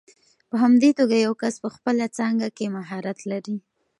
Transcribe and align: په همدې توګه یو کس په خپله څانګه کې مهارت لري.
په 0.49 0.55
همدې 0.63 0.89
توګه 0.99 1.15
یو 1.25 1.33
کس 1.41 1.53
په 1.63 1.69
خپله 1.75 2.05
څانګه 2.17 2.47
کې 2.57 2.73
مهارت 2.75 3.19
لري. 3.31 3.57